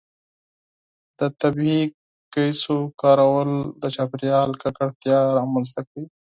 د 1.19 1.21
طبیعي 1.41 1.83
ګازو 2.33 2.77
کارول 3.01 3.51
د 3.81 3.83
چاپیریال 3.95 4.49
ککړتیا 4.61 5.19
رامنځته 5.37 5.81
کوي. 5.89 6.07